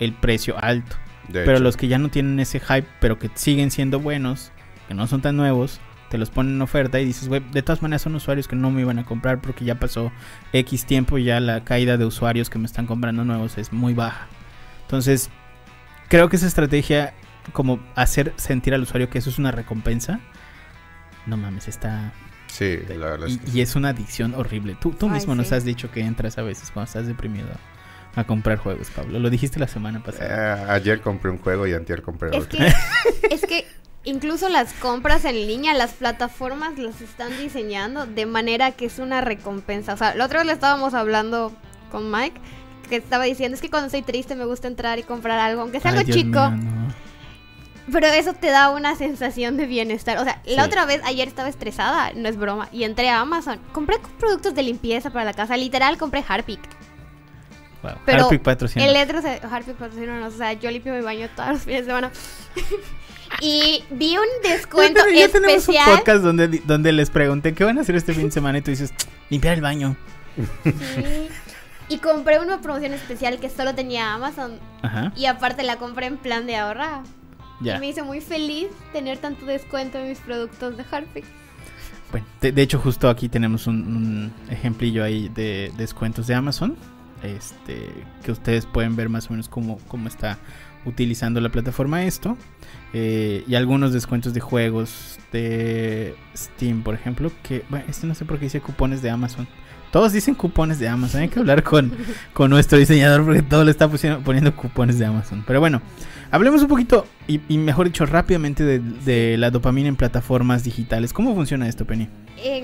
[0.00, 0.96] el precio alto.
[1.28, 1.64] De Pero hecho.
[1.64, 4.52] los que ya no tienen ese hype, pero que siguen siendo buenos,
[4.88, 7.82] que no son tan nuevos, te los ponen en oferta y dices, güey, de todas
[7.82, 10.12] maneras son usuarios que no me iban a comprar porque ya pasó
[10.52, 13.92] X tiempo y ya la caída de usuarios que me están comprando nuevos es muy
[13.92, 14.28] baja.
[14.82, 15.30] Entonces,
[16.08, 17.12] creo que esa estrategia,
[17.52, 20.20] como hacer sentir al usuario que eso es una recompensa,
[21.26, 22.12] no mames, está...
[22.48, 24.76] Sí, la verdad es Y, que y es una adicción horrible.
[24.80, 27.48] Tú, tú Ay, mismo nos has dicho que entras a veces cuando estás deprimido
[28.14, 29.18] a comprar juegos, Pablo.
[29.18, 30.64] Lo dijiste la semana pasada.
[30.64, 32.58] Eh, ayer compré un juego y antier compré Es otro.
[32.58, 32.72] que,
[33.34, 33.66] es que
[34.04, 39.20] incluso las compras en línea, las plataformas las están diseñando de manera que es una
[39.20, 39.92] recompensa.
[39.92, 41.52] O sea, la otra vez le estábamos hablando
[41.90, 42.40] con Mike,
[42.88, 45.80] que estaba diciendo, es que cuando estoy triste me gusta entrar y comprar algo, aunque
[45.80, 46.94] sea Ay, algo Dios chico, mío, no.
[47.92, 50.18] Pero eso te da una sensación de bienestar.
[50.18, 50.68] O sea, la Sí.
[50.68, 54.62] otra vez, ayer estaba estresada, no es broma, y entré a Amazon, compré productos de
[54.62, 56.60] limpieza para la casa, literal compré Harpic.
[57.82, 57.92] Wow.
[58.04, 58.84] Pero Harpic patrocina.
[58.84, 61.86] El letro se Harpic patrocina, o sea, yo limpio mi baño todos los fines de
[61.86, 62.10] semana.
[63.40, 65.96] y vi un descuento Ya, ya tenemos un especial.
[65.98, 68.70] podcast donde, donde les pregunté qué van a hacer este fin de semana y tú
[68.70, 68.92] dices,
[69.30, 69.96] limpiar el baño.
[70.64, 71.28] Sí.
[71.88, 74.58] Y compré una promoción especial que solo tenía Amazon.
[74.82, 77.02] Ajá, Y aparte la compré en plan de ahorrar.
[77.60, 77.76] Ya.
[77.76, 81.24] Y me hizo muy feliz tener tanto descuento en mis productos de Harpic.
[82.10, 86.76] Bueno, de, de hecho justo aquí tenemos un, un ejemplillo ahí de descuentos de Amazon.
[87.22, 87.88] Este,
[88.22, 90.38] que ustedes pueden ver más o menos cómo, cómo está
[90.84, 92.36] utilizando la plataforma esto.
[92.92, 97.32] eh, y algunos descuentos de juegos de Steam, por ejemplo.
[97.42, 99.48] Que, bueno, este no sé por qué dice cupones de Amazon.
[99.90, 101.22] Todos dicen cupones de Amazon.
[101.22, 101.92] Hay que hablar con,
[102.32, 105.42] con nuestro diseñador porque todo le está poniendo cupones de Amazon.
[105.46, 105.80] Pero bueno,
[106.30, 111.12] hablemos un poquito y, mejor dicho rápidamente de, la dopamina en plataformas digitales.
[111.12, 112.08] ¿Cómo funciona esto, Penny?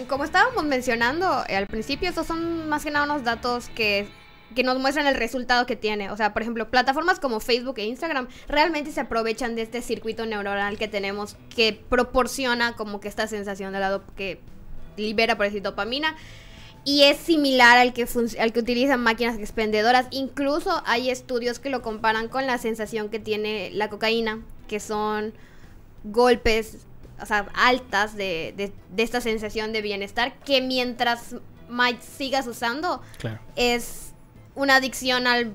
[0.09, 4.07] Como estábamos mencionando eh, al principio, estos son más que nada unos datos que,
[4.55, 6.11] que nos muestran el resultado que tiene.
[6.11, 10.27] O sea, por ejemplo, plataformas como Facebook e Instagram realmente se aprovechan de este circuito
[10.27, 14.41] neuronal que tenemos que proporciona como que esta sensación de la que
[14.97, 16.15] libera, por decir, dopamina.
[16.85, 18.09] Y es similar al que,
[18.41, 20.07] al que utilizan máquinas expendedoras.
[20.11, 25.33] Incluso hay estudios que lo comparan con la sensación que tiene la cocaína, que son
[26.05, 26.79] golpes,
[27.21, 31.37] o sea, altas de, de- de esta sensación de bienestar, que mientras
[31.69, 33.39] más sigas usando, Claro.
[33.57, 34.13] es
[34.55, 35.53] una adicción al,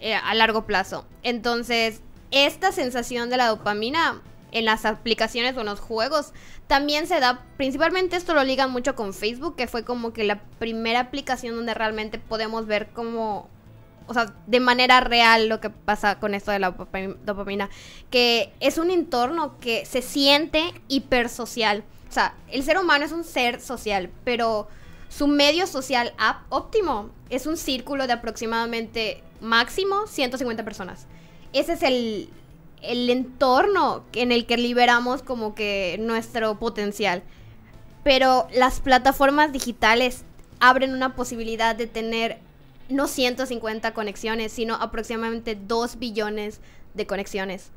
[0.00, 1.06] eh, a largo plazo.
[1.24, 6.32] Entonces, esta sensación de la dopamina en las aplicaciones o en los juegos
[6.66, 10.40] también se da, principalmente esto lo ligan mucho con Facebook, que fue como que la
[10.58, 13.48] primera aplicación donde realmente podemos ver como,
[14.06, 17.68] o sea, de manera real lo que pasa con esto de la dopa- dopamina,
[18.10, 21.84] que es un entorno que se siente hipersocial.
[22.08, 24.68] O sea, el ser humano es un ser social, pero
[25.10, 31.06] su medio social ap- óptimo es un círculo de aproximadamente máximo 150 personas.
[31.52, 32.28] Ese es el,
[32.82, 37.22] el entorno en el que liberamos como que nuestro potencial.
[38.04, 40.24] Pero las plataformas digitales
[40.60, 42.38] abren una posibilidad de tener
[42.88, 46.60] no 150 conexiones, sino aproximadamente 2 billones
[46.94, 47.70] de conexiones.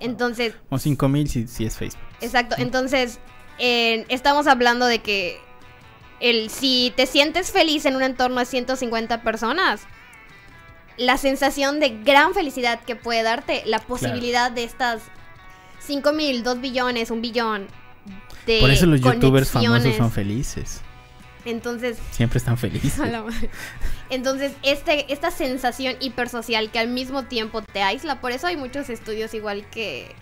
[0.00, 2.02] Entonces, O 5000 si, si es Facebook.
[2.20, 3.20] Exacto, entonces
[3.58, 5.40] eh, estamos hablando de que
[6.20, 9.82] el, si te sientes feliz en un entorno de 150 personas,
[10.96, 15.02] la sensación de gran felicidad que puede darte, la posibilidad de estas
[15.80, 17.66] 5 mil, 2 billones, un billón
[18.46, 20.80] de Por eso los youtubers famosos son felices.
[21.44, 22.94] Entonces, Siempre están felices.
[24.10, 28.88] Entonces, este, esta sensación hipersocial que al mismo tiempo te aísla, por eso hay muchos
[28.88, 30.14] estudios igual que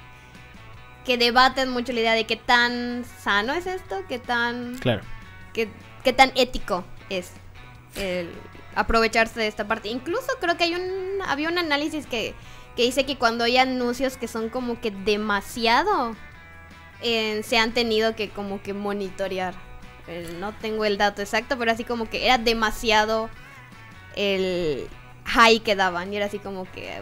[1.04, 5.02] que debaten mucho la idea de qué tan sano es esto, qué tan Claro.
[5.52, 5.68] qué,
[6.04, 7.32] qué tan ético es
[7.96, 8.30] el
[8.74, 9.88] aprovecharse de esta parte.
[9.88, 12.34] Incluso creo que hay un había un análisis que,
[12.76, 16.16] que dice que cuando hay anuncios que son como que demasiado
[17.02, 19.54] eh, se han tenido que como que monitorear.
[20.08, 23.28] Eh, no tengo el dato exacto, pero así como que era demasiado
[24.16, 24.86] el
[25.24, 26.12] high que daban.
[26.12, 27.00] Y era así como que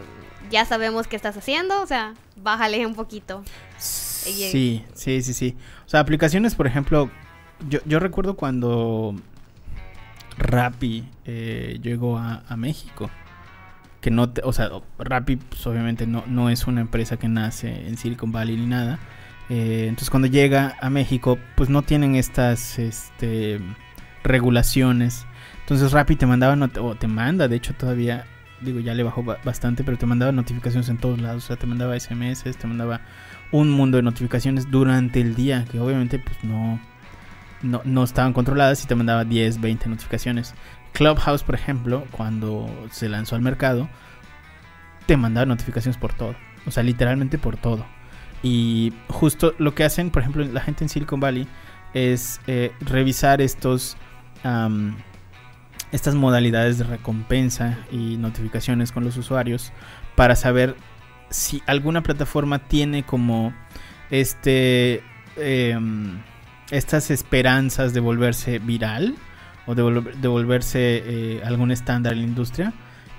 [0.49, 3.43] ya sabemos qué estás haciendo, o sea, bájale un poquito.
[3.77, 5.57] Sí, sí, sí, sí.
[5.85, 7.09] O sea, aplicaciones, por ejemplo,
[7.69, 9.15] yo, yo recuerdo cuando
[10.37, 13.09] Rappi eh, llegó a, México.
[13.99, 17.87] Que no, te- o sea, Rappi pues, obviamente no, no es una empresa que nace
[17.87, 18.99] en Silicon Valley ni nada.
[19.49, 23.59] Eh, entonces cuando llega a México, pues no tienen estas este,
[24.23, 25.25] regulaciones.
[25.61, 28.25] Entonces Rappi te mandaba, o te manda, de hecho todavía,
[28.61, 31.43] digo, ya le bajó ba- bastante, pero te mandaba notificaciones en todos lados.
[31.43, 33.01] O sea, te mandaba SMS, te mandaba
[33.51, 36.79] un mundo de notificaciones durante el día, que obviamente pues no,
[37.61, 40.53] no, no estaban controladas y te mandaba 10, 20 notificaciones.
[40.93, 43.89] Clubhouse, por ejemplo, cuando se lanzó al mercado,
[45.05, 46.35] te mandaba notificaciones por todo.
[46.65, 47.85] O sea, literalmente por todo.
[48.43, 51.47] Y justo lo que hacen, por ejemplo, la gente en Silicon Valley
[51.93, 53.97] es eh, revisar estos
[55.91, 59.71] estas modalidades de recompensa y notificaciones con los usuarios
[60.15, 60.75] para saber
[61.29, 63.53] si alguna plataforma tiene como
[64.09, 65.03] este
[65.37, 66.21] em,
[66.71, 69.15] estas esperanzas de volverse viral
[69.67, 72.73] o de, volver- de volverse eh, algún estándar en la industria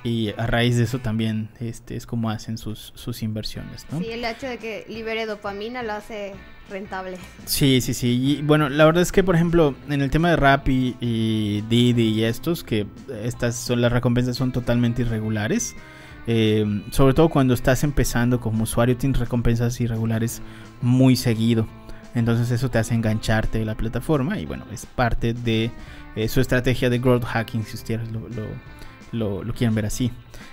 [0.05, 4.01] y a raíz de eso también este es como hacen sus, sus inversiones ¿no?
[4.01, 6.33] Sí, el hecho de que libere dopamina lo hace
[6.69, 7.19] rentable.
[7.45, 8.39] Sí, sí, sí.
[8.39, 12.09] Y bueno, la verdad es que, por ejemplo, en el tema de Rappi y Didi
[12.09, 12.87] y estos, que
[13.23, 15.77] estas son las recompensas son totalmente irregulares.
[16.27, 20.41] eh, sobre todo cuando estás empezando como usuario, tienes recompensas irregulares
[20.81, 21.67] muy seguido.
[22.15, 25.71] Entonces eso te hace engancharte de la plataforma y bueno, es parte de
[26.17, 28.47] eh, su estrategia de growth hacking, si ustedes lo, lo,
[29.13, 30.11] lo- lo quieren ver así.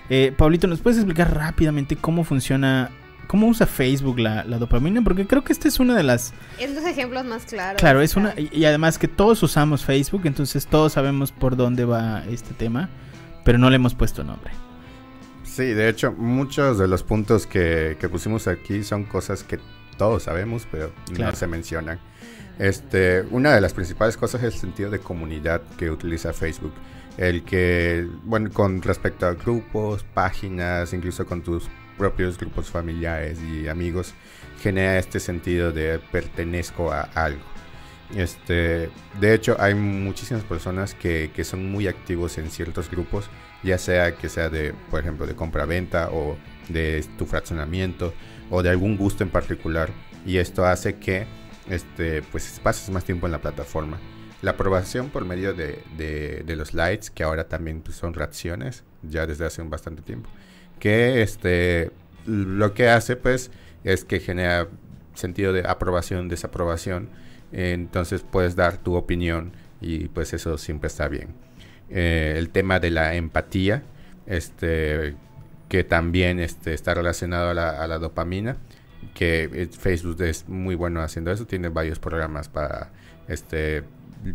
[0.10, 2.90] Eh, Pablito, ¿nos puedes explicar rápidamente cómo funciona,
[3.28, 5.02] cómo usa Facebook la, la dopamina?
[5.02, 7.80] Porque creo que esta es una de las Es los ejemplos más claros.
[7.80, 11.84] Claro, es una y y además que todos usamos Facebook, entonces todos sabemos por dónde
[11.86, 12.90] va este tema,
[13.44, 14.52] pero no le hemos puesto nombre.
[15.44, 19.60] Sí, de hecho, muchos de los puntos que, que pusimos aquí son cosas que
[20.00, 21.32] todos sabemos, pero Claro.
[21.34, 22.00] no se mencionan.
[22.58, 26.74] Este, una de las principales cosas es el sentido de comunidad que utiliza Facebook.
[27.18, 33.68] El que, bueno, con respecto a grupos, páginas, incluso con tus propios grupos familiares y
[33.68, 34.14] amigos,
[34.62, 37.44] genera este sentido de pertenezco a algo.
[38.16, 38.90] Este,
[39.20, 43.30] de hecho, hay muchísimas personas que, que son muy activos en ciertos grupos,
[43.64, 46.38] ya sea que sea de, por ejemplo, de compra-venta o
[46.70, 48.14] de tu fraccionamiento
[48.50, 49.90] o de algún gusto en particular.
[50.26, 51.26] Y esto hace que
[51.70, 54.00] este, pues pases más tiempo en la plataforma.
[54.42, 59.28] La aprobación por medio de, de, los lights, que ahora también pues, son reacciones, ya
[59.28, 60.30] desde hace un bastante tiempo,
[60.80, 61.92] que este,
[62.26, 63.52] lo que hace pues
[63.84, 64.68] es que genera
[65.14, 67.10] sentido de aprobación, desaprobación,
[67.52, 71.36] entonces puedes dar tu opinión y pues eso siempre está bien.
[71.90, 73.84] Eh, el tema de la empatía,
[74.26, 75.16] este,
[75.70, 78.58] que también este, está relacionado a la, dopamina,
[79.14, 82.92] que eh, Facebook es muy bueno haciendo eso, tiene varios programas para,
[83.28, 83.84] este,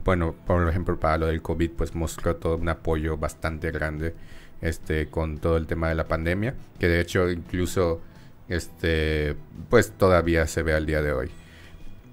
[0.05, 4.15] bueno, por ejemplo, para lo del COVID, pues mostró todo un apoyo bastante grande
[4.63, 8.01] este, con todo el tema de la pandemia, que de hecho incluso,
[8.49, 9.37] este,
[9.69, 11.31] pues todavía se ve al día de hoy.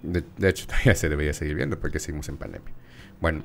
[0.02, 2.72] De, de hecho, todavía se debería seguir viendo porque seguimos en pandemia.
[3.22, 3.44] Bueno,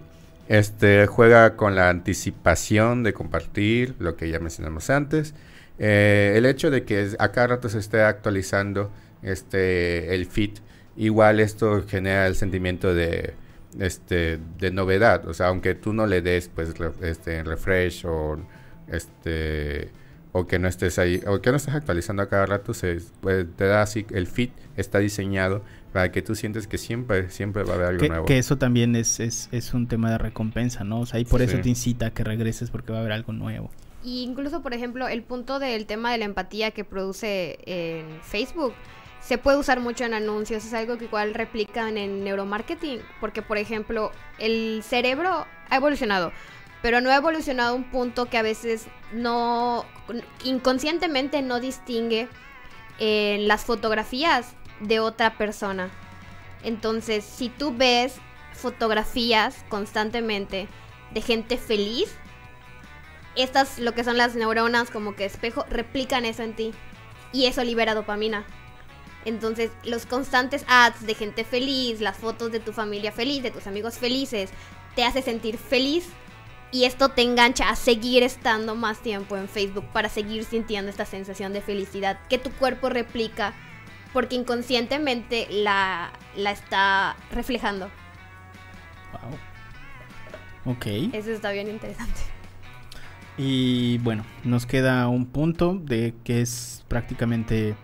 [0.49, 5.35] este juega con la anticipación de compartir, lo que ya mencionamos antes.
[5.79, 8.91] Eh, el hecho de que a cada rato se esté actualizando
[9.23, 10.53] este el feed,
[10.97, 13.35] igual esto genera el sentimiento de
[13.79, 18.39] este de novedad, o sea, aunque tú no le des pues re, este refresh o
[18.89, 19.91] este
[20.33, 23.47] o que no estés ahí o que no estés actualizando a cada rato se pues,
[23.57, 25.63] te da así el feed está diseñado
[25.93, 28.27] para que tú sientes que siempre siempre va a haber algo que, nuevo.
[28.27, 31.01] Que eso también es, es, es, un tema de recompensa, ¿no?
[31.01, 31.47] O sea, y por sí.
[31.47, 33.71] eso te incita a que regreses porque va a haber algo nuevo.
[34.07, 38.73] Y incluso, por ejemplo, el punto del tema de la empatía que produce en Facebook
[39.21, 43.59] se puede usar mucho en anuncios, es algo que igual replican en neuromarketing, porque por
[43.59, 46.31] ejemplo, el cerebro ha evolucionado,
[46.83, 49.85] pero no ha evolucionado un punto que a veces no
[50.45, 52.29] inconscientemente no distingue
[53.01, 55.91] eh, las fotografías de otra persona.
[56.63, 58.21] Entonces, si tú ves
[58.53, 60.69] fotografías constantemente
[61.13, 62.17] de gente feliz,
[63.37, 66.73] estas, lo que son las neuronas como que espejo, replican eso en ti.
[67.33, 68.47] Y eso libera dopamina.
[69.25, 73.67] Entonces, los constantes ads de gente feliz, las fotos de tu familia feliz, de tus
[73.67, 74.51] amigos felices,
[74.95, 76.09] te hace sentir feliz.
[76.73, 81.05] Y esto te engancha a seguir estando más tiempo en Facebook para seguir sintiendo esta
[81.05, 83.55] sensación de felicidad que tu cuerpo replica
[84.13, 87.91] porque inconscientemente la, la está reflejando.
[89.13, 90.73] Wow.
[90.73, 90.87] Ok.
[91.13, 92.21] Eso está bien interesante.
[93.39, 97.77] Y bueno, nos queda un punto de que es prácticamente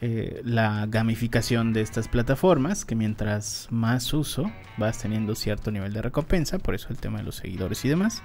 [0.00, 6.02] eh, la gamificación de estas plataformas, que mientras más uso vas teniendo cierto nivel de
[6.02, 8.22] recompensa, por eso el tema de los seguidores y demás.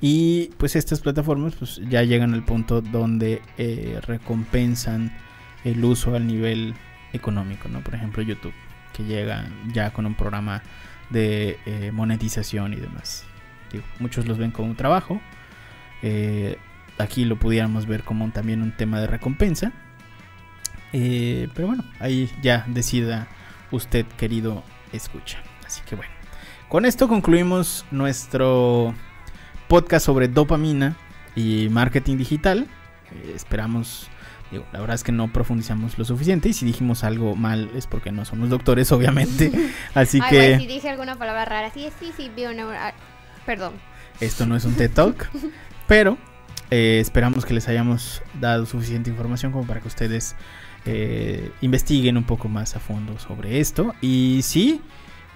[0.00, 5.16] Y pues estas plataformas pues, ya llegan al punto donde eh, recompensan
[5.64, 6.74] el uso al nivel
[7.12, 7.80] económico, ¿no?
[7.80, 8.52] Por ejemplo, YouTube,
[8.92, 10.62] que llega ya con un programa
[11.10, 13.24] de eh, monetización y demás.
[13.72, 15.20] Digo, muchos los ven como un trabajo.
[16.08, 16.56] Eh,
[16.98, 19.72] aquí lo pudiéramos ver como también un tema de recompensa.
[20.92, 23.26] Eh, pero bueno, ahí ya decida
[23.72, 25.38] usted, querido escucha.
[25.66, 26.12] Así que bueno,
[26.68, 28.94] con esto concluimos nuestro
[29.66, 30.96] podcast sobre dopamina
[31.34, 32.68] y marketing digital.
[33.34, 34.08] esperamos
[34.52, 37.88] Digo, la verdad es que no profundizamos lo suficiente y si dijimos algo mal es
[37.88, 39.50] porque no somos doctores, obviamente.
[39.94, 40.38] Así Ay, que...
[40.38, 42.94] Bueno, si dije alguna palabra rara, sí, sí, sí, vi una...
[43.44, 43.74] Perdón.
[44.20, 45.28] Esto no es un TED Talk,
[45.86, 46.18] pero
[46.70, 50.34] eh, esperamos que les hayamos dado suficiente información como para que ustedes
[50.84, 53.94] eh, investiguen un poco más a fondo sobre esto.
[54.00, 54.80] Y sí,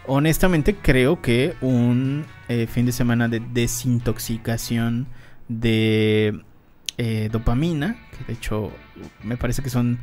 [0.07, 5.07] honestamente creo que un eh, fin de semana de desintoxicación
[5.49, 6.41] de
[7.33, 8.71] dopamina, que de hecho
[9.23, 9.99] me parece que son...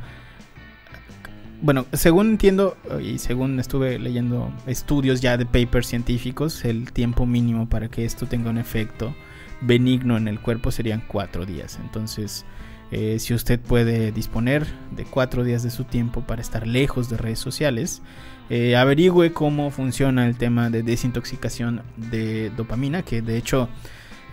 [1.62, 7.70] Bueno, según entiendo y según estuve leyendo estudios ya de papers científicos, el tiempo mínimo
[7.70, 9.14] para que esto tenga un efecto
[9.62, 11.80] benigno en el cuerpo serían cuatro días.
[11.82, 12.46] Entonces,
[12.92, 17.18] eh, si usted puede disponer de cuatro días de su tiempo para estar lejos de
[17.18, 18.02] redes sociales,
[18.50, 23.68] eh, averigüe cómo funciona el tema de desintoxicación de dopamina, que de hecho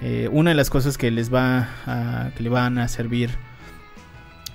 [0.03, 3.31] eh, una de las cosas que les va que le van a servir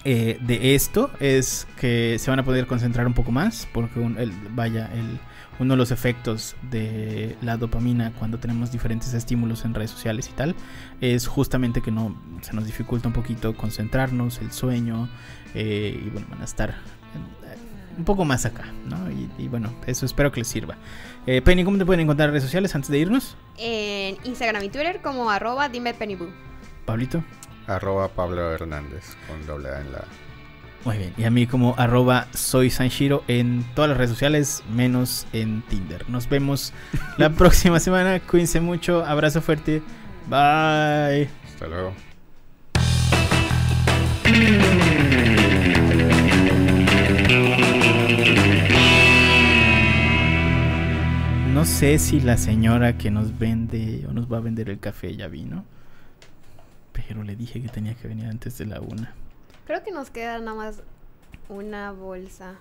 [0.06, 4.18] eh, de esto es que se van a poder concentrar un poco más porque un,
[4.18, 5.20] el, vaya el,
[5.60, 10.34] uno de los efectos de la dopamina cuando tenemos diferentes estímulos en redes sociales y
[10.34, 10.56] tal
[11.02, 15.10] es justamente que no se nos dificulta un poquito concentrarnos el sueño
[15.54, 16.76] eh, y bueno van a estar
[17.98, 19.12] un poco más acá, ¿no?
[19.12, 20.78] Y, y, bueno, eso espero que les sirva.
[21.28, 23.36] Eh, Penny, ¿cómo te pueden encontrar en redes sociales antes de irnos?
[23.58, 26.30] En Instagram y Twitter como arroba dime Pennyboo.
[26.86, 27.22] Pablito.
[27.70, 30.04] Arroba Pablo Hernández con doble A en la.
[30.86, 31.14] Muy bien.
[31.18, 36.10] Y a mí como arroba soy Sanshiro en todas las redes sociales, menos en Tinder.
[36.10, 36.74] Nos vemos
[37.18, 38.20] la próxima semana.
[38.22, 39.06] Cuídense mucho.
[39.06, 39.84] Abrazo fuerte.
[40.28, 41.30] Bye.
[41.46, 41.94] Hasta luego.
[51.54, 55.16] No sé si la señora que nos vende o nos va a vender el café
[55.16, 55.66] ya vino.
[57.08, 59.14] Pero le dije que tenía que venir antes de la una.
[59.66, 60.82] Creo que nos queda nada más
[61.48, 62.56] una bolsa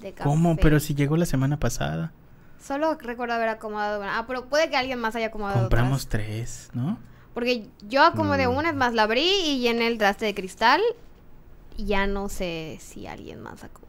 [0.00, 0.28] de café.
[0.28, 0.56] ¿Cómo?
[0.56, 2.12] Pero si llegó la semana pasada.
[2.62, 4.18] Solo recuerdo haber acomodado una.
[4.18, 6.24] Ah, pero puede que alguien más haya acomodado Compramos otras.
[6.26, 6.98] tres, ¿no?
[7.34, 8.56] Porque yo acomodé Mm.
[8.56, 10.80] una, es más, la abrí y llené el traste de cristal.
[11.76, 13.84] Y ya no sé si alguien más acomodó.